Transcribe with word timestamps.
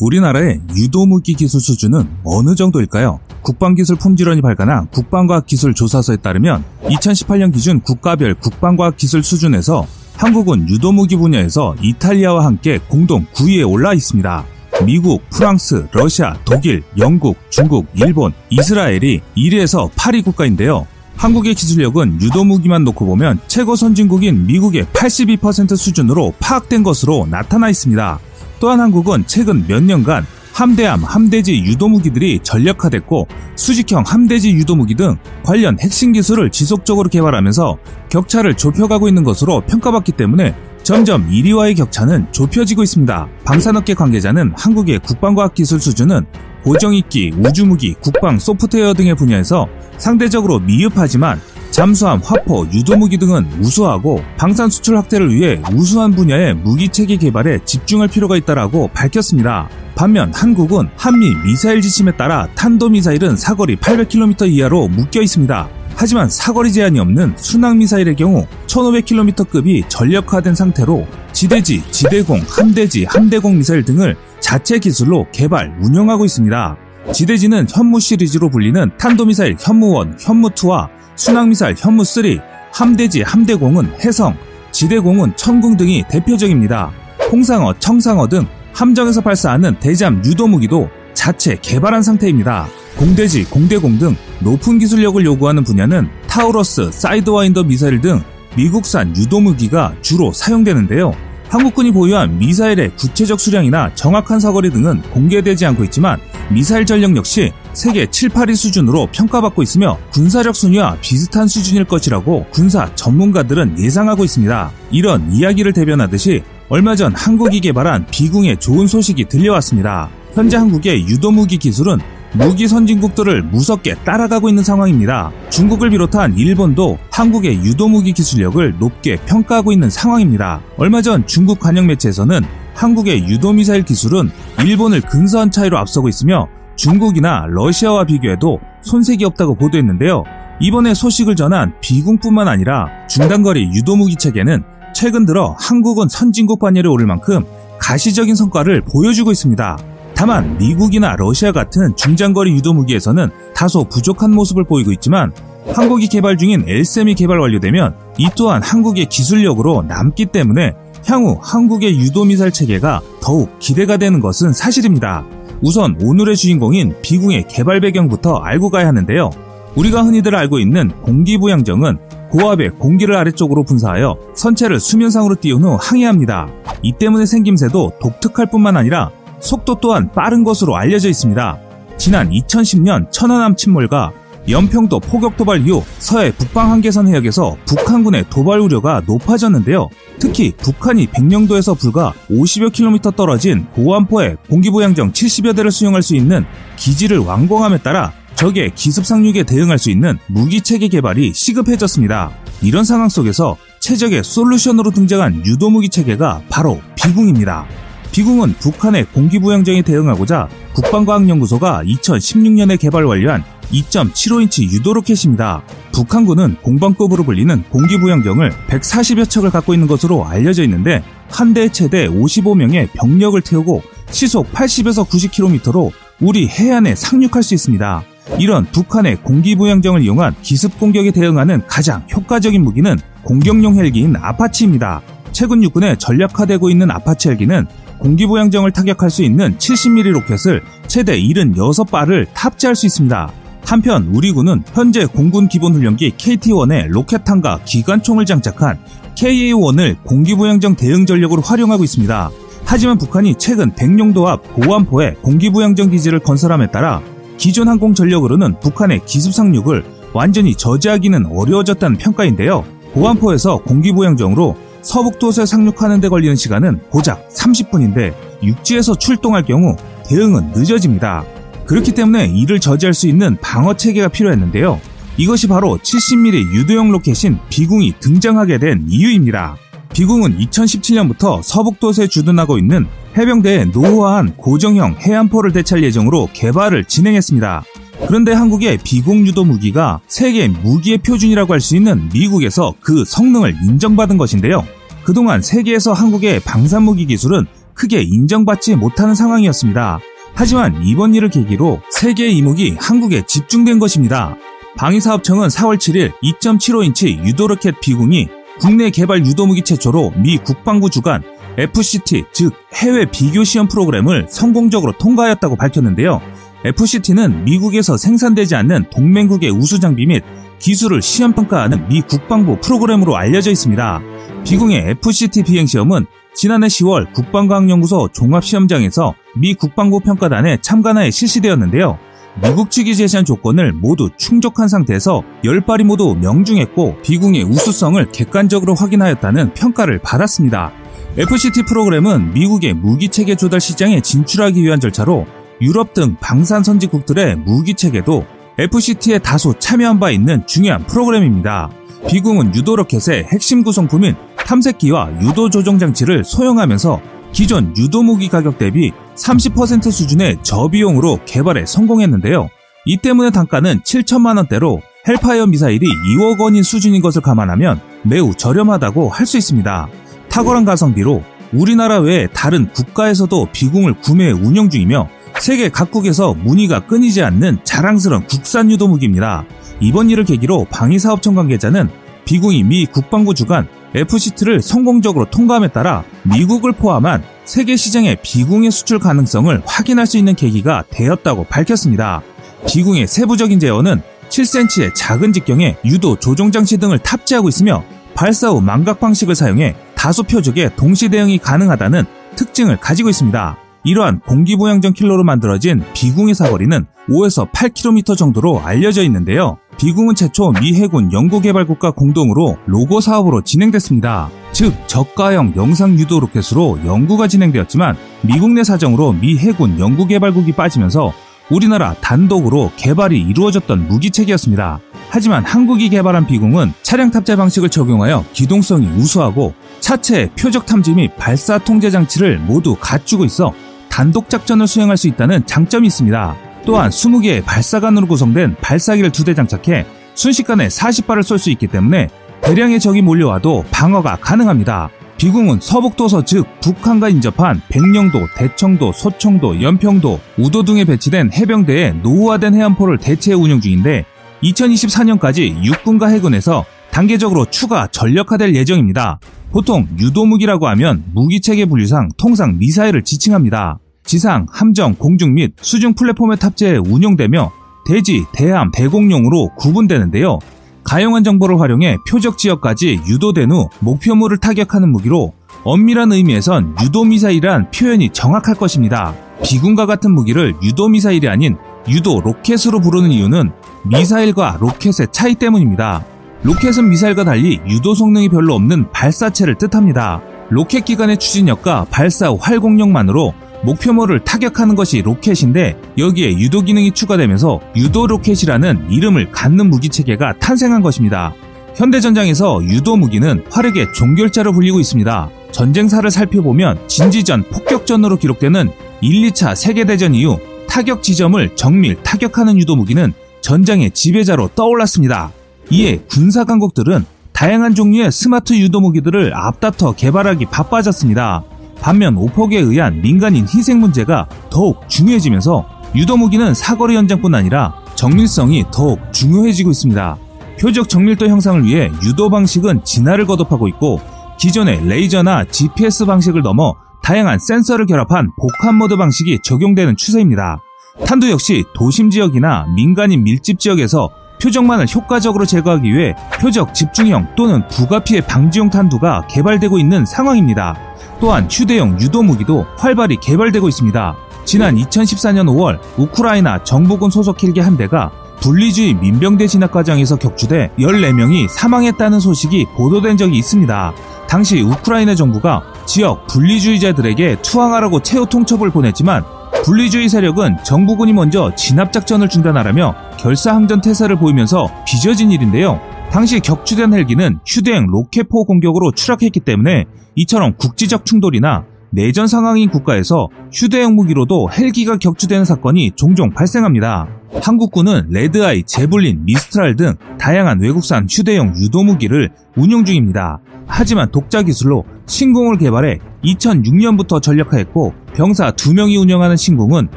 우리나라의 0.00 0.60
유도무기 0.74 1.34
기술 1.34 1.60
수준은 1.60 2.08
어느 2.24 2.54
정도일까요? 2.54 3.20
국방기술 3.42 3.96
품질원이 3.96 4.40
발간한 4.40 4.88
국방과학기술조사서에 4.88 6.16
따르면 6.16 6.64
2018년 6.84 7.52
기준 7.52 7.80
국가별 7.80 8.34
국방과학기술 8.34 9.22
수준에서 9.22 9.86
한국은 10.16 10.68
유도무기 10.68 11.16
분야에서 11.16 11.76
이탈리아와 11.82 12.44
함께 12.44 12.78
공동 12.88 13.24
9위에 13.34 13.70
올라 13.70 13.94
있습니다. 13.94 14.44
미국, 14.84 15.28
프랑스, 15.30 15.86
러시아, 15.92 16.36
독일, 16.44 16.82
영국, 16.98 17.36
중국, 17.50 17.86
일본, 17.94 18.32
이스라엘이 18.48 19.20
1위에서 19.36 19.90
8위 19.90 20.24
국가인데요. 20.24 20.86
한국의 21.16 21.54
기술력은 21.54 22.22
유도무기만 22.22 22.84
놓고 22.84 23.04
보면 23.04 23.40
최고 23.46 23.76
선진국인 23.76 24.46
미국의 24.46 24.84
82% 24.84 25.76
수준으로 25.76 26.32
파악된 26.40 26.82
것으로 26.82 27.26
나타나 27.30 27.68
있습니다. 27.68 28.18
또한 28.60 28.78
한국은 28.78 29.24
최근 29.26 29.66
몇 29.66 29.82
년간 29.82 30.24
함대함, 30.52 31.02
함대지 31.02 31.62
유도무기들이 31.64 32.40
전력화됐고 32.42 33.26
수직형 33.56 34.04
함대지 34.06 34.50
유도무기 34.52 34.94
등 34.94 35.16
관련 35.42 35.78
핵심 35.80 36.12
기술을 36.12 36.50
지속적으로 36.50 37.08
개발하면서 37.08 37.78
격차를 38.10 38.54
좁혀가고 38.56 39.08
있는 39.08 39.24
것으로 39.24 39.62
평가받기 39.62 40.12
때문에 40.12 40.54
점점 40.82 41.30
1위와의 41.30 41.76
격차는 41.76 42.32
좁혀지고 42.32 42.82
있습니다. 42.82 43.28
방산업계 43.44 43.94
관계자는 43.94 44.52
한국의 44.56 44.98
국방과학 45.00 45.54
기술 45.54 45.80
수준은 45.80 46.26
고정익기, 46.62 47.34
우주무기, 47.38 47.94
국방, 48.00 48.38
소프트웨어 48.38 48.92
등의 48.92 49.14
분야에서 49.14 49.66
상대적으로 49.96 50.58
미흡하지만 50.58 51.40
잠수함, 51.70 52.20
화포, 52.22 52.66
유도무기 52.72 53.16
등은 53.18 53.46
우수하고 53.60 54.22
방산 54.36 54.68
수출 54.70 54.96
확대를 54.96 55.32
위해 55.32 55.62
우수한 55.72 56.10
분야의 56.10 56.54
무기 56.54 56.88
체계 56.88 57.16
개발에 57.16 57.60
집중할 57.64 58.08
필요가 58.08 58.36
있다라고 58.36 58.88
밝혔습니다. 58.88 59.68
반면 59.94 60.32
한국은 60.34 60.88
한미 60.96 61.34
미사일 61.44 61.80
지침에 61.80 62.16
따라 62.16 62.48
탄도미사일은 62.54 63.36
사거리 63.36 63.76
800km 63.76 64.50
이하로 64.50 64.88
묶여 64.88 65.22
있습니다. 65.22 65.68
하지만 65.94 66.28
사거리 66.28 66.72
제한이 66.72 66.98
없는 66.98 67.34
순항미사일의 67.36 68.16
경우 68.16 68.46
1500km급이 68.66 69.88
전력화된 69.88 70.54
상태로 70.54 71.06
지대지, 71.32 71.82
지대공, 71.90 72.42
함대지, 72.48 73.04
함대공 73.04 73.58
미사일 73.58 73.84
등을 73.84 74.16
자체 74.40 74.78
기술로 74.78 75.26
개발, 75.30 75.76
운영하고 75.80 76.24
있습니다. 76.24 76.76
지대지는 77.12 77.66
현무 77.68 78.00
시리즈로 78.00 78.48
불리는 78.50 78.90
탄도미사일 78.98 79.56
현무1, 79.56 80.18
현무2와 80.18 80.88
순항미사일 81.20 81.74
현무3, 81.74 82.40
함대지, 82.72 83.20
함대공은 83.20 83.92
해성, 84.02 84.34
지대공은 84.72 85.36
천궁 85.36 85.76
등이 85.76 86.04
대표적입니다. 86.08 86.90
홍상어, 87.30 87.74
청상어 87.78 88.26
등 88.26 88.46
함정에서 88.72 89.20
발사하는 89.20 89.78
대잠 89.80 90.24
유도 90.24 90.46
무기도 90.46 90.88
자체 91.12 91.58
개발한 91.60 92.02
상태입니다. 92.02 92.68
공대지, 92.96 93.44
공대공 93.44 93.98
등 93.98 94.16
높은 94.38 94.78
기술력을 94.78 95.22
요구하는 95.22 95.62
분야는 95.62 96.08
타우러스, 96.26 96.90
사이드와인더 96.90 97.64
미사일 97.64 98.00
등 98.00 98.22
미국산 98.56 99.14
유도 99.14 99.40
무기가 99.40 99.92
주로 100.00 100.32
사용되는데요. 100.32 101.12
한국군이 101.50 101.92
보유한 101.92 102.38
미사일의 102.38 102.96
구체적 102.96 103.38
수량이나 103.38 103.94
정확한 103.94 104.40
사거리 104.40 104.70
등은 104.70 105.02
공개되지 105.10 105.66
않고 105.66 105.84
있지만 105.84 106.18
미사일 106.50 106.84
전력 106.84 107.14
역시 107.16 107.52
세계 107.74 108.06
7, 108.10 108.30
8위 108.30 108.56
수준으로 108.56 109.08
평가받고 109.12 109.62
있으며 109.62 109.96
군사력 110.10 110.56
순위와 110.56 110.96
비슷한 111.00 111.46
수준일 111.46 111.84
것이라고 111.84 112.46
군사 112.50 112.92
전문가들은 112.96 113.78
예상하고 113.78 114.24
있습니다. 114.24 114.72
이런 114.90 115.32
이야기를 115.32 115.72
대변하듯이 115.72 116.42
얼마 116.68 116.96
전 116.96 117.14
한국이 117.14 117.60
개발한 117.60 118.06
비궁의 118.10 118.56
좋은 118.58 118.88
소식이 118.88 119.26
들려왔습니다. 119.26 120.10
현재 120.34 120.56
한국의 120.56 121.06
유도무기 121.06 121.58
기술은 121.58 121.98
무기 122.32 122.68
선진국들을 122.68 123.42
무섭게 123.42 123.96
따라가고 124.04 124.48
있는 124.48 124.62
상황입니다. 124.62 125.32
중국을 125.50 125.90
비롯한 125.90 126.36
일본도 126.36 126.98
한국의 127.10 127.64
유도무기 127.64 128.12
기술력을 128.12 128.76
높게 128.78 129.16
평가하고 129.26 129.72
있는 129.72 129.90
상황입니다. 129.90 130.60
얼마 130.76 131.02
전 131.02 131.26
중국 131.26 131.58
관영 131.58 131.86
매체에서는 131.86 132.42
한국의 132.74 133.28
유도미사일 133.28 133.84
기술은 133.84 134.30
일본을 134.64 135.02
근사한 135.02 135.50
차이로 135.50 135.78
앞서고 135.78 136.08
있으며 136.08 136.48
중국이나 136.76 137.46
러시아와 137.48 138.04
비교해도 138.04 138.58
손색이 138.82 139.24
없다고 139.24 139.54
보도했는데요. 139.56 140.24
이번에 140.60 140.94
소식을 140.94 141.36
전한 141.36 141.72
비궁뿐만 141.80 142.48
아니라 142.48 142.88
중단거리 143.08 143.70
유도무기 143.72 144.16
체계는 144.16 144.62
최근 144.94 145.24
들어 145.24 145.56
한국은 145.58 146.08
선진국 146.08 146.58
반열에 146.58 146.88
오를 146.88 147.06
만큼 147.06 147.44
가시적인 147.78 148.34
성과를 148.34 148.82
보여주고 148.82 149.30
있습니다. 149.32 149.78
다만 150.14 150.58
미국이나 150.58 151.16
러시아 151.16 151.52
같은 151.52 151.96
중장거리 151.96 152.52
유도무기에서는 152.52 153.30
다소 153.54 153.84
부족한 153.84 154.30
모습을 154.32 154.64
보이고 154.64 154.92
있지만 154.92 155.32
한국이 155.74 156.08
개발 156.08 156.36
중인 156.36 156.64
엘셈이 156.66 157.14
개발 157.14 157.38
완료되면 157.38 157.94
이 158.18 158.28
또한 158.36 158.62
한국의 158.62 159.06
기술력으로 159.06 159.82
남기 159.88 160.26
때문에 160.26 160.74
향후 161.06 161.38
한국의 161.42 161.98
유도미사일 161.98 162.52
체계가 162.52 163.00
더욱 163.20 163.58
기대가 163.58 163.96
되는 163.96 164.20
것은 164.20 164.52
사실입니다. 164.52 165.24
우선 165.62 165.96
오늘의 166.00 166.36
주인공인 166.36 166.94
비궁의 167.02 167.46
개발 167.48 167.80
배경부터 167.80 168.36
알고 168.36 168.70
가야 168.70 168.86
하는데요. 168.88 169.30
우리가 169.76 170.02
흔히들 170.02 170.34
알고 170.34 170.58
있는 170.58 170.90
공기부양정은 171.02 171.98
고압의 172.30 172.70
공기를 172.78 173.16
아래쪽으로 173.16 173.64
분사하여 173.64 174.16
선체를 174.34 174.80
수면상으로 174.80 175.36
띄운 175.40 175.64
후 175.64 175.76
항해합니다. 175.80 176.48
이 176.82 176.92
때문에 176.92 177.26
생김새도 177.26 177.92
독특할 178.00 178.46
뿐만 178.50 178.76
아니라 178.76 179.10
속도 179.40 179.76
또한 179.80 180.10
빠른 180.12 180.44
것으로 180.44 180.76
알려져 180.76 181.08
있습니다. 181.08 181.58
지난 181.96 182.30
2010년 182.30 183.10
천안함 183.10 183.56
침몰과 183.56 184.12
연평도 184.48 185.00
포격 185.00 185.36
도발 185.36 185.66
이후 185.66 185.82
서해 185.98 186.32
북방 186.32 186.70
한계선 186.70 187.08
해역에서 187.08 187.56
북한군의 187.66 188.26
도발 188.30 188.60
우려가 188.60 189.02
높아졌는데요. 189.06 189.88
특히 190.18 190.52
북한이 190.56 191.06
백령도에서 191.08 191.74
불과 191.74 192.12
50여 192.30 192.72
킬로미터 192.72 193.10
떨어진 193.12 193.66
고안포에 193.72 194.36
공기부양정 194.48 195.12
70여 195.12 195.54
대를 195.54 195.70
수용할 195.70 196.02
수 196.02 196.16
있는 196.16 196.44
기지를 196.76 197.18
완공함에 197.18 197.78
따라 197.78 198.12
적의 198.34 198.72
기습 198.74 199.04
상륙에 199.04 199.42
대응할 199.42 199.78
수 199.78 199.90
있는 199.90 200.18
무기체계 200.28 200.88
개발이 200.88 201.32
시급해졌습니다. 201.34 202.30
이런 202.62 202.84
상황 202.84 203.08
속에서 203.08 203.56
최적의 203.80 204.24
솔루션으로 204.24 204.90
등장한 204.90 205.44
유도무기 205.44 205.88
체계가 205.88 206.42
바로 206.48 206.80
비궁입니다. 206.96 207.66
비궁은 208.12 208.54
북한의 208.54 209.06
공기부양정에 209.12 209.82
대응하고자 209.82 210.48
국방과학연구소가 210.74 211.82
2016년에 211.84 212.78
개발 212.78 213.04
완료한 213.04 213.44
2.75인치 213.72 214.70
유도 214.72 214.92
로켓입니다. 214.94 215.62
북한군은 215.92 216.56
공방급으로 216.62 217.24
불리는 217.24 217.62
공기부양정을 217.70 218.50
140여 218.68 219.28
척을 219.28 219.50
갖고 219.50 219.74
있는 219.74 219.86
것으로 219.86 220.26
알려져 220.26 220.62
있는데 220.64 221.02
한 221.28 221.54
대에 221.54 221.68
최대 221.70 222.08
55명의 222.08 222.88
병력을 222.92 223.40
태우고 223.40 223.82
시속 224.10 224.52
80에서 224.52 225.06
90km로 225.06 225.90
우리 226.20 226.48
해안에 226.48 226.94
상륙할 226.94 227.42
수 227.42 227.54
있습니다. 227.54 228.04
이런 228.38 228.64
북한의 228.66 229.16
공기부양정을 229.22 230.02
이용한 230.02 230.34
기습 230.42 230.78
공격에 230.78 231.10
대응하는 231.10 231.62
가장 231.66 232.06
효과적인 232.12 232.62
무기는 232.62 232.96
공격용 233.22 233.76
헬기인 233.76 234.16
아파치입니다. 234.16 235.02
최근 235.32 235.62
육군에 235.62 235.96
전력화되고 235.96 236.70
있는 236.70 236.90
아파치 236.90 237.28
헬기는 237.28 237.66
공기부양정을 238.00 238.72
타격할 238.72 239.10
수 239.10 239.22
있는 239.22 239.56
70mm 239.58 240.12
로켓을 240.12 240.62
최대 240.86 241.20
76발을 241.20 242.26
탑재할 242.34 242.74
수 242.74 242.86
있습니다. 242.86 243.30
한편 243.64 244.10
우리 244.12 244.32
군은 244.32 244.62
현재 244.72 245.06
공군 245.06 245.48
기본훈련기 245.48 246.12
KT-1에 246.16 246.88
로켓탄과 246.88 247.60
기관총을 247.64 248.26
장착한 248.26 248.78
KA-1을 249.16 250.02
공기부양정 250.04 250.76
대응 250.76 251.06
전력으로 251.06 251.42
활용하고 251.42 251.84
있습니다. 251.84 252.30
하지만 252.64 252.98
북한이 252.98 253.34
최근 253.36 253.74
백령도 253.74 254.28
앞 254.28 254.54
고안포에 254.54 255.14
공기부양정 255.22 255.90
기지를 255.90 256.20
건설함에 256.20 256.70
따라 256.70 257.02
기존 257.36 257.68
항공 257.68 257.94
전력으로는 257.94 258.60
북한의 258.60 259.00
기습 259.06 259.32
상륙을 259.32 259.84
완전히 260.12 260.54
저지하기는 260.54 261.26
어려워졌다는 261.26 261.98
평가인데요. 261.98 262.64
고안포에서 262.92 263.58
공기부양정으로 263.58 264.56
서북도서에 264.82 265.46
상륙하는 265.46 266.00
데 266.00 266.08
걸리는 266.08 266.36
시간은 266.36 266.80
고작 266.90 267.28
30분인데 267.28 268.14
육지에서 268.42 268.94
출동할 268.94 269.44
경우 269.44 269.76
대응은 270.06 270.52
늦어집니다. 270.54 271.24
그렇기 271.70 271.92
때문에 271.92 272.26
이를 272.26 272.58
저지할 272.58 272.92
수 272.92 273.06
있는 273.06 273.36
방어 273.40 273.74
체계가 273.74 274.08
필요했는데요. 274.08 274.80
이것이 275.16 275.46
바로 275.46 275.78
70mm 275.78 276.52
유도형 276.52 276.90
로켓인 276.90 277.38
비궁이 277.48 277.94
등장하게 278.00 278.58
된 278.58 278.86
이유입니다. 278.88 279.56
비궁은 279.92 280.40
2017년부터 280.40 281.40
서북도서에 281.44 282.08
주둔하고 282.08 282.58
있는 282.58 282.88
해병대의 283.16 283.66
노후화한 283.66 284.36
고정형 284.36 284.96
해안포를 284.98 285.52
대체할 285.52 285.84
예정으로 285.84 286.28
개발을 286.32 286.86
진행했습니다. 286.86 287.62
그런데 288.08 288.32
한국의 288.32 288.78
비공 288.82 289.24
유도 289.28 289.44
무기가 289.44 290.00
세계 290.08 290.48
무기의 290.48 290.98
표준이라고 290.98 291.52
할 291.52 291.60
수 291.60 291.76
있는 291.76 292.08
미국에서 292.12 292.74
그 292.80 293.04
성능을 293.04 293.54
인정받은 293.62 294.16
것인데요. 294.16 294.66
그동안 295.04 295.40
세계에서 295.40 295.92
한국의 295.92 296.40
방산무기 296.40 297.06
기술은 297.06 297.46
크게 297.74 298.02
인정받지 298.02 298.74
못하는 298.74 299.14
상황이었습니다. 299.14 300.00
하지만 300.40 300.80
이번 300.82 301.14
일을 301.14 301.28
계기로 301.28 301.82
세계의 301.90 302.34
이목이 302.38 302.76
한국에 302.80 303.20
집중된 303.26 303.78
것입니다. 303.78 304.36
방위사업청은 304.78 305.48
4월 305.48 305.76
7일 305.76 306.12
2.75인치 306.22 307.22
유도로켓 307.26 307.78
비공이 307.82 308.26
국내 308.58 308.88
개발 308.88 309.26
유도무기 309.26 309.60
최초로 309.60 310.14
미 310.16 310.38
국방부 310.38 310.88
주관 310.88 311.22
FCT 311.58 312.24
즉 312.32 312.54
해외 312.72 313.04
비교 313.04 313.44
시험 313.44 313.68
프로그램을 313.68 314.28
성공적으로 314.30 314.92
통과하였다고 314.96 315.56
밝혔는데요. 315.56 316.22
FCT는 316.64 317.44
미국에서 317.44 317.98
생산되지 317.98 318.54
않는 318.54 318.86
동맹국의 318.88 319.50
우수 319.50 319.78
장비 319.78 320.06
및 320.06 320.24
기술을 320.58 321.02
시험 321.02 321.34
평가하는 321.34 321.86
미 321.88 322.00
국방부 322.00 322.58
프로그램으로 322.62 323.14
알려져 323.14 323.50
있습니다. 323.50 324.00
비공의 324.44 324.96
FCT 325.02 325.42
비행 325.42 325.66
시험은 325.66 326.06
지난해 326.34 326.68
10월 326.68 327.12
국방과학연구소 327.12 328.08
종합시험장에서 328.12 329.14
미 329.36 329.54
국방부 329.54 330.00
평가단에 330.00 330.58
참관하에 330.60 331.10
실시되었는데요. 331.10 331.98
미국 332.42 332.70
측이 332.70 332.94
제시한 332.94 333.24
조건을 333.24 333.72
모두 333.72 334.08
충족한 334.16 334.68
상태에서 334.68 335.22
10발이 335.44 335.84
모두 335.84 336.16
명중했고 336.20 336.98
비공의 337.02 337.42
우수성을 337.42 338.12
객관적으로 338.12 338.74
확인하였다는 338.74 339.54
평가를 339.54 339.98
받았습니다. 339.98 340.72
FCT 341.18 341.64
프로그램은 341.64 342.32
미국의 342.32 342.74
무기체계 342.74 343.34
조달 343.34 343.60
시장에 343.60 344.00
진출하기 344.00 344.62
위한 344.62 344.78
절차로 344.78 345.26
유럽 345.60 345.92
등 345.92 346.16
방산 346.20 346.62
선진국들의 346.62 347.36
무기체계도 347.36 348.24
FCT에 348.58 349.18
다수 349.18 349.58
참여한 349.58 349.98
바 349.98 350.10
있는 350.10 350.46
중요한 350.46 350.86
프로그램입니다. 350.86 351.70
비궁은 352.08 352.54
유도 352.54 352.76
로켓의 352.76 353.24
핵심 353.24 353.62
구성품인 353.62 354.14
탐색기와 354.50 355.22
유도 355.22 355.48
조정 355.48 355.78
장치를 355.78 356.24
소형화하면서 356.24 357.00
기존 357.32 357.72
유도 357.76 358.02
무기 358.02 358.28
가격 358.28 358.58
대비 358.58 358.90
30% 359.14 359.92
수준의 359.92 360.38
저비용으로 360.42 361.20
개발에 361.24 361.66
성공했는데요. 361.66 362.48
이 362.84 362.96
때문에 362.96 363.30
단가는 363.30 363.82
7천만 363.82 364.38
원대로 364.38 364.80
헬파이어 365.06 365.46
미사일이 365.46 365.86
2억 365.86 366.40
원인 366.40 366.64
수준인 366.64 367.00
것을 367.00 367.22
감안하면 367.22 367.80
매우 368.02 368.34
저렴하다고 368.34 369.10
할 369.10 369.24
수 369.24 369.38
있습니다. 369.38 369.88
탁월한 370.28 370.64
가성비로 370.64 371.22
우리나라 371.52 371.98
외에 371.98 372.26
다른 372.26 372.68
국가에서도 372.72 373.48
비공을 373.52 374.00
구매 374.00 374.32
운영 374.32 374.68
중이며 374.68 375.08
세계 375.38 375.68
각국에서 375.68 376.34
문의가 376.34 376.80
끊이지 376.80 377.22
않는 377.22 377.60
자랑스러운 377.62 378.26
국산 378.26 378.68
유도 378.70 378.88
무기입니다. 378.88 379.44
이번 379.78 380.10
일을 380.10 380.24
계기로 380.24 380.66
방위사업청 380.70 381.36
관계자는 381.36 381.88
비공이 382.24 382.64
미 382.64 382.86
국방부 382.86 383.34
주관 383.34 383.68
FCT를 383.94 384.62
성공적으로 384.62 385.28
통과함에 385.30 385.68
따라 385.68 386.04
미국을 386.22 386.72
포함한 386.72 387.22
세계 387.44 387.76
시장의 387.76 388.18
비공의 388.22 388.70
수출 388.70 388.98
가능성을 388.98 389.62
확인할 389.66 390.06
수 390.06 390.16
있는 390.16 390.34
계기가 390.34 390.84
되었다고 390.90 391.44
밝혔습니다. 391.44 392.22
비공의 392.68 393.06
세부적인 393.06 393.58
제어는 393.58 394.02
7cm의 394.28 394.94
작은 394.94 395.32
직경에 395.32 395.76
유도 395.84 396.16
조종 396.16 396.52
장치 396.52 396.78
등을 396.78 396.98
탑재하고 397.00 397.48
있으며 397.48 397.84
발사 398.14 398.50
후 398.50 398.60
망각 398.60 399.00
방식을 399.00 399.34
사용해 399.34 399.74
다소 399.96 400.22
표적에 400.22 400.70
동시 400.76 401.08
대응이 401.08 401.38
가능하다는 401.38 402.04
특징을 402.36 402.78
가지고 402.78 403.08
있습니다. 403.08 403.56
이러한 403.82 404.20
공기보양전 404.20 404.92
킬러로 404.92 405.24
만들어진 405.24 405.82
비궁의 405.94 406.34
사거리는 406.34 406.86
5에서 407.08 407.50
8km 407.50 408.16
정도로 408.16 408.60
알려져 408.60 409.02
있는데요. 409.02 409.58
비궁은 409.80 410.14
최초 410.14 410.52
미 410.52 410.74
해군 410.74 411.10
연구개발국가 411.10 411.92
공동으로 411.92 412.58
로고 412.66 413.00
사업으로 413.00 413.40
진행됐습니다. 413.40 414.28
즉 414.52 414.74
저가형 414.86 415.54
영상 415.56 415.98
유도 415.98 416.20
로켓으로 416.20 416.80
연구가 416.84 417.28
진행되었지만 417.28 417.96
미국 418.20 418.50
내 418.50 418.62
사정으로 418.62 419.14
미 419.14 419.38
해군 419.38 419.80
연구개발국이 419.80 420.52
빠지면서 420.52 421.14
우리나라 421.50 421.94
단독으로 421.94 422.72
개발이 422.76 423.18
이루어졌던 423.22 423.88
무기체계였습니다. 423.88 424.80
하지만 425.08 425.46
한국이 425.46 425.88
개발한 425.88 426.26
비공은 426.26 426.74
차량 426.82 427.10
탑재 427.10 427.36
방식을 427.36 427.70
적용하여 427.70 428.26
기동성이 428.34 428.86
우수하고 428.86 429.54
차체 429.80 430.30
표적 430.38 430.66
탐지 430.66 430.92
및 430.92 431.10
발사 431.16 431.56
통제 431.56 431.90
장치를 431.90 432.38
모두 432.40 432.76
갖추고 432.78 433.24
있어 433.24 433.54
단독 433.88 434.28
작전을 434.28 434.66
수행할 434.66 434.98
수 434.98 435.08
있다는 435.08 435.46
장점이 435.46 435.86
있습니다. 435.86 436.49
또한 436.64 436.90
20개의 436.90 437.44
발사관으로 437.44 438.06
구성된 438.06 438.56
발사기를 438.60 439.10
두 439.10 439.24
대 439.24 439.34
장착해 439.34 439.86
순식간에 440.14 440.68
40발을 440.68 441.22
쏠 441.22 441.38
수 441.38 441.50
있기 441.50 441.66
때문에 441.66 442.08
대량의 442.42 442.80
적이 442.80 443.02
몰려와도 443.02 443.64
방어가 443.70 444.16
가능합니다. 444.16 444.90
비궁은 445.18 445.60
서북도서 445.60 446.24
즉 446.24 446.46
북한과 446.60 447.10
인접한 447.10 447.60
백령도, 447.68 448.28
대청도, 448.36 448.92
소청도, 448.92 449.62
연평도, 449.62 450.18
우도 450.38 450.62
등에 450.62 450.84
배치된 450.84 451.30
해병대의 451.34 451.96
노후화된 452.02 452.54
해안포를 452.54 452.96
대체 452.98 453.34
운영 453.34 453.60
중인데 453.60 454.04
2024년까지 454.42 455.62
육군과 455.62 456.08
해군에서 456.08 456.64
단계적으로 456.90 457.44
추가 457.50 457.86
전력화될 457.86 458.54
예정입니다. 458.54 459.20
보통 459.52 459.86
유도무기라고 459.98 460.66
하면 460.68 461.04
무기체계 461.12 461.66
분류상 461.66 462.08
통상 462.16 462.58
미사일을 462.58 463.02
지칭합니다. 463.04 463.78
지상, 464.10 464.46
함정, 464.50 464.96
공중 464.96 465.34
및 465.34 465.52
수중 465.60 465.94
플랫폼에 465.94 466.34
탑재해 466.34 466.78
운용되며 466.78 467.52
대지, 467.86 468.24
대함, 468.32 468.72
대공용으로 468.72 469.50
구분되는데요. 469.56 470.40
가용한 470.82 471.22
정보를 471.22 471.60
활용해 471.60 471.98
표적 472.08 472.36
지역까지 472.36 473.02
유도된 473.06 473.52
후 473.52 473.68
목표물을 473.78 474.38
타격하는 474.38 474.90
무기로 474.90 475.32
엄밀한 475.62 476.10
의미에선 476.10 476.74
유도미사일이란 476.82 477.70
표현이 477.70 478.10
정확할 478.10 478.56
것입니다. 478.56 479.14
비궁과 479.44 479.86
같은 479.86 480.10
무기를 480.10 480.56
유도미사일이 480.60 481.28
아닌 481.28 481.56
유도 481.88 482.20
로켓으로 482.20 482.80
부르는 482.80 483.12
이유는 483.12 483.52
미사일과 483.84 484.58
로켓의 484.58 485.06
차이 485.12 485.36
때문입니다. 485.36 486.04
로켓은 486.42 486.88
미사일과 486.88 487.22
달리 487.22 487.60
유도 487.68 487.94
성능이 487.94 488.28
별로 488.28 488.54
없는 488.56 488.90
발사체를 488.90 489.54
뜻합니다. 489.54 490.20
로켓 490.48 490.84
기관의 490.84 491.18
추진력과 491.18 491.86
발사 491.92 492.30
후 492.30 492.38
활공력만으로 492.40 493.34
목표물을 493.62 494.20
타격하는 494.20 494.74
것이 494.74 495.02
로켓인데 495.02 495.76
여기에 495.98 496.38
유도 496.38 496.62
기능이 496.62 496.92
추가되면서 496.92 497.60
유도 497.76 498.06
로켓이라는 498.06 498.90
이름을 498.90 499.32
갖는 499.32 499.68
무기 499.68 499.88
체계가 499.88 500.38
탄생한 500.38 500.82
것입니다. 500.82 501.34
현대전장에서 501.76 502.62
유도 502.64 502.96
무기는 502.96 503.42
화력의 503.50 503.92
종결자로 503.94 504.52
불리고 504.52 504.80
있습니다. 504.80 505.30
전쟁사를 505.52 506.10
살펴보면 506.10 506.78
진지전, 506.88 507.44
폭격전으로 507.50 508.16
기록되는 508.16 508.70
1, 509.00 509.30
2차 509.30 509.54
세계대전 509.54 510.14
이후 510.14 510.38
타격 510.68 511.02
지점을 511.02 511.56
정밀 511.56 512.02
타격하는 512.02 512.58
유도 512.58 512.76
무기는 512.76 513.12
전장의 513.40 513.92
지배자로 513.92 514.50
떠올랐습니다. 514.54 515.32
이에 515.70 516.00
군사 516.08 516.44
강국들은 516.44 517.04
다양한 517.32 517.74
종류의 517.74 518.12
스마트 518.12 518.52
유도 518.54 518.80
무기들을 518.80 519.32
앞다퉈 519.34 519.94
개발하기 519.96 520.46
바빠졌습니다. 520.46 521.42
반면 521.80 522.16
오폭에 522.16 522.58
의한 522.58 523.00
민간인 523.00 523.46
희생 523.48 523.80
문제가 523.80 524.26
더욱 524.50 524.88
중요해지면서 524.88 525.64
유도 525.94 526.16
무기는 526.16 526.54
사거리 526.54 526.94
연장뿐 526.94 527.34
아니라 527.34 527.74
정밀성이 527.94 528.64
더욱 528.70 529.00
중요해지고 529.12 529.70
있습니다. 529.70 530.16
표적 530.60 530.88
정밀도 530.88 531.28
향상을 531.28 531.64
위해 531.64 531.90
유도 532.04 532.28
방식은 532.28 532.84
진화를 532.84 533.26
거듭하고 533.26 533.66
있고 533.68 534.00
기존의 534.38 534.86
레이저나 534.86 535.44
GPS 535.44 536.06
방식을 536.06 536.42
넘어 536.42 536.74
다양한 537.02 537.38
센서를 537.38 537.86
결합한 537.86 538.30
복합 538.38 538.74
모드 538.74 538.96
방식이 538.96 539.40
적용되는 539.42 539.96
추세입니다. 539.96 540.60
탄두 541.06 541.30
역시 541.30 541.64
도심 541.74 542.10
지역이나 542.10 542.66
민간인 542.74 543.24
밀집 543.24 543.58
지역에서 543.58 544.10
표적만을 544.42 544.86
효과적으로 544.94 545.46
제거하기 545.46 545.92
위해 545.92 546.14
표적 546.40 546.74
집중형 546.74 547.28
또는 547.36 547.66
부가 547.68 548.00
피해 548.00 548.20
방지용 548.20 548.70
탄두가 548.70 549.26
개발되고 549.28 549.78
있는 549.78 550.04
상황입니다. 550.06 550.74
또한 551.20 551.46
휴대용 551.50 552.00
유도 552.00 552.22
무기도 552.22 552.66
활발히 552.76 553.18
개발되고 553.20 553.68
있습니다. 553.68 554.14
지난 554.44 554.76
2014년 554.76 555.46
5월 555.46 555.78
우크라이나 555.98 556.64
정부군 556.64 557.10
소속 557.10 557.42
헬기 557.42 557.60
한 557.60 557.76
대가 557.76 558.10
분리주의 558.40 558.94
민병대 558.94 559.46
진압 559.46 559.70
과정에서 559.70 560.16
격추돼 560.16 560.70
14명이 560.78 561.46
사망했다는 561.48 562.20
소식이 562.20 562.66
보도된 562.74 563.18
적이 563.18 563.36
있습니다. 563.36 563.92
당시 564.28 564.62
우크라이나 564.62 565.14
정부가 565.14 565.62
지역 565.84 566.26
분리주의자들에게 566.26 567.42
투항하라고 567.42 568.00
최후 568.00 568.26
통첩을 568.26 568.70
보냈지만 568.70 569.24
분리주의 569.64 570.08
세력은 570.08 570.64
정부군이 570.64 571.12
먼저 571.12 571.54
진압작전을 571.54 572.28
중단하라며 572.28 573.09
결사항전 573.20 573.82
태세를 573.82 574.16
보이면서 574.16 574.68
빚어진 574.86 575.30
일인데요. 575.30 575.78
당시 576.10 576.40
격추된 576.40 576.92
헬기는 576.92 577.38
휴대용 577.46 577.86
로켓포 577.86 578.44
공격으로 578.44 578.92
추락했기 578.92 579.40
때문에 579.40 579.84
이처럼 580.16 580.54
국지적 580.56 581.04
충돌이나 581.04 581.64
내전 581.92 582.26
상황인 582.26 582.70
국가에서 582.70 583.28
휴대용 583.52 583.94
무기로도 583.94 584.48
헬기가 584.50 584.96
격추되는 584.96 585.44
사건이 585.44 585.92
종종 585.96 586.30
발생합니다. 586.30 587.08
한국군은 587.42 588.06
레드아이, 588.10 588.64
제블린, 588.64 589.24
미스트랄 589.24 589.76
등 589.76 589.94
다양한 590.18 590.60
외국산 590.60 591.06
휴대용 591.08 591.54
유도 591.60 591.82
무기를 591.82 592.30
운용 592.56 592.84
중입니다. 592.84 593.40
하지만 593.66 594.10
독자 594.10 594.42
기술로 594.42 594.84
신공을 595.06 595.58
개발해 595.58 595.98
2006년부터 596.24 597.22
전력화했고 597.22 597.92
병사 598.14 598.52
2명이 598.52 599.00
운영하는 599.00 599.36
신궁은 599.36 599.88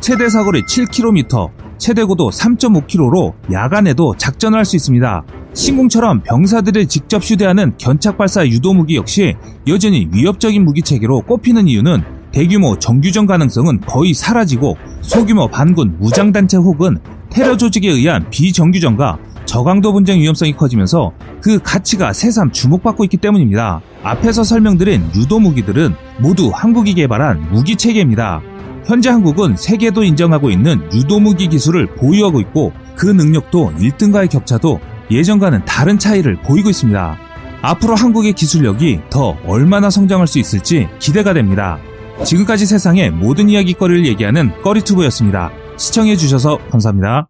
최대 0.00 0.28
사거리 0.28 0.62
7km, 0.62 1.50
최대 1.82 2.04
고도 2.04 2.30
3.5km로 2.30 3.32
야간에도 3.50 4.14
작전을 4.16 4.56
할 4.56 4.64
수 4.64 4.76
있습니다. 4.76 5.24
신궁처럼 5.52 6.22
병사들을 6.22 6.86
직접 6.86 7.20
휴대하는 7.20 7.72
견착발사 7.76 8.46
유도무기 8.46 8.94
역시 8.94 9.34
여전히 9.66 10.08
위협적인 10.12 10.64
무기체계로 10.64 11.22
꼽히는 11.22 11.66
이유는 11.66 12.04
대규모 12.30 12.78
정규전 12.78 13.26
가능성은 13.26 13.80
거의 13.80 14.14
사라지고 14.14 14.76
소규모 15.00 15.48
반군 15.48 15.98
무장단체 15.98 16.56
혹은 16.58 16.98
테러 17.30 17.56
조직에 17.56 17.90
의한 17.90 18.30
비정규전과 18.30 19.18
저강도 19.44 19.92
분쟁 19.92 20.20
위험성이 20.20 20.52
커지면서 20.52 21.10
그 21.40 21.58
가치가 21.58 22.12
새삼 22.12 22.52
주목받고 22.52 23.02
있기 23.04 23.16
때문입니다. 23.16 23.80
앞에서 24.04 24.44
설명드린 24.44 25.10
유도 25.16 25.40
무기들은 25.40 25.96
모두 26.20 26.52
한국이 26.54 26.94
개발한 26.94 27.50
무기 27.50 27.74
체계입니다. 27.74 28.40
현재 28.84 29.10
한국은 29.10 29.56
세계도 29.56 30.02
인정하고 30.04 30.50
있는 30.50 30.88
유도 30.92 31.20
무기 31.20 31.48
기술을 31.48 31.94
보유하고 31.94 32.40
있고 32.40 32.72
그 32.96 33.06
능력도 33.06 33.74
1등과의 33.78 34.30
격차도 34.30 34.80
예전과는 35.10 35.64
다른 35.64 35.98
차이를 35.98 36.40
보이고 36.42 36.70
있습니다. 36.70 37.18
앞으로 37.62 37.94
한국의 37.94 38.32
기술력이 38.32 39.00
더 39.08 39.36
얼마나 39.46 39.88
성장할 39.88 40.26
수 40.26 40.38
있을지 40.38 40.88
기대가 40.98 41.32
됩니다. 41.32 41.78
지금까지 42.24 42.66
세상의 42.66 43.10
모든 43.10 43.48
이야기거리를 43.48 44.06
얘기하는 44.06 44.50
꺼리투브였습니다. 44.62 45.50
시청해주셔서 45.76 46.58
감사합니다. 46.70 47.28